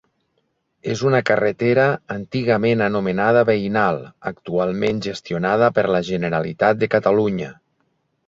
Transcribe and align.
És 0.93 1.01
una 1.07 1.19
carretera 1.29 1.83
antigament 2.15 2.81
anomenada 2.85 3.43
veïnal, 3.49 4.01
actualment 4.33 5.01
gestionada 5.09 5.71
per 5.77 5.85
la 5.97 6.03
Generalitat 6.11 6.83
de 6.85 6.89
Catalunya. 6.97 7.53